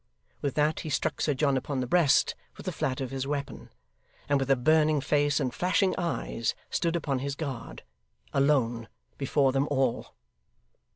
With 0.41 0.55
that 0.55 0.79
he 0.79 0.89
struck 0.89 1.21
Sir 1.21 1.35
John 1.35 1.55
upon 1.55 1.79
the 1.79 1.85
breast 1.85 2.33
with 2.57 2.65
the 2.65 2.71
flat 2.71 3.01
of 3.01 3.11
his 3.11 3.27
weapon, 3.27 3.69
and 4.27 4.39
with 4.39 4.49
a 4.49 4.55
burning 4.55 4.99
face 4.99 5.39
and 5.39 5.53
flashing 5.53 5.93
eyes 5.95 6.55
stood 6.71 6.95
upon 6.95 7.19
his 7.19 7.35
guard; 7.35 7.83
alone, 8.33 8.87
before 9.19 9.51
them 9.51 9.67
all. 9.69 10.15